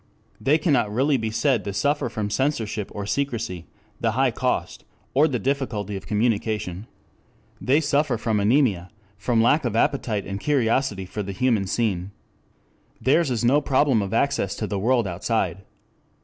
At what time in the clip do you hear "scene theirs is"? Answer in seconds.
11.67-13.45